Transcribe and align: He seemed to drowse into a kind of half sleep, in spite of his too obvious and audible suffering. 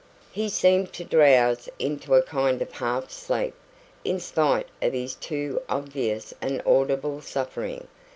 He 0.31 0.49
seemed 0.49 0.93
to 0.93 1.03
drowse 1.03 1.69
into 1.77 2.15
a 2.15 2.23
kind 2.23 2.59
of 2.63 2.71
half 2.71 3.11
sleep, 3.11 3.53
in 4.03 4.19
spite 4.19 4.65
of 4.81 4.93
his 4.93 5.13
too 5.13 5.61
obvious 5.69 6.33
and 6.41 6.59
audible 6.65 7.21
suffering. 7.21 7.87